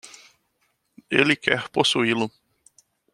[1.11, 2.31] Ele quer possuí-lo.